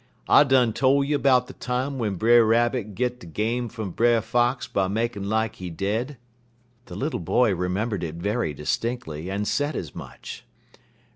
I 0.27 0.43
done 0.43 0.73
tole 0.73 1.03
you 1.03 1.19
'bout 1.19 1.45
de 1.45 1.53
time 1.53 1.97
w'en 1.99 2.15
Brer 2.15 2.43
Rabbit 2.43 2.95
git 2.95 3.19
de 3.19 3.27
game 3.27 3.69
fum 3.69 3.91
Brer 3.91 4.19
Fox 4.21 4.65
by 4.67 4.87
makin' 4.87 5.29
like 5.29 5.57
he 5.57 5.69
dead?" 5.69 6.17
The 6.87 6.95
little 6.95 7.19
boy 7.19 7.53
remembered 7.53 8.03
it 8.03 8.15
very 8.15 8.55
distinctly, 8.55 9.29
and 9.29 9.47
said 9.47 9.75
as 9.75 9.93
much. 9.93 10.43